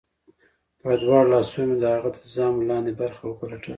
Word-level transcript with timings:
په 0.81 0.89
دواړو 1.01 1.31
لاسو 1.33 1.59
مې 1.67 1.75
د 1.81 1.85
هغه 1.95 2.09
د 2.15 2.17
ژامو 2.33 2.67
لاندې 2.69 2.91
برخه 3.01 3.21
وپلټله 3.25 3.69